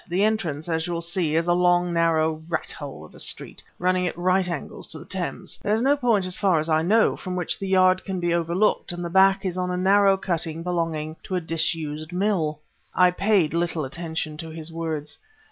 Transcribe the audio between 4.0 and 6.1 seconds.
at right angles to the Thames. There's no